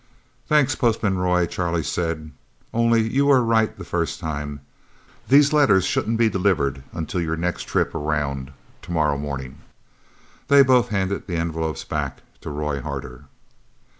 "Thanks, 0.47 0.73
Postman 0.73 1.19
Roy," 1.19 1.45
Charlie 1.45 1.83
said. 1.83 2.31
"Only 2.73 3.07
you 3.07 3.27
were 3.27 3.43
right 3.43 3.77
the 3.77 3.83
first 3.83 4.19
time. 4.19 4.61
These 5.29 5.53
letters 5.53 5.85
shouldn't 5.85 6.17
be 6.17 6.27
delivered 6.27 6.81
until 6.91 7.21
your 7.21 7.37
next 7.37 7.65
trip 7.67 7.93
around, 7.93 8.51
tomorrow 8.81 9.19
morning." 9.19 9.59
They 10.47 10.63
both 10.63 10.89
handed 10.89 11.27
the 11.27 11.35
envelopes 11.35 11.83
back 11.83 12.23
to 12.41 12.49
Roy 12.49 12.81
Harder. 12.81 13.25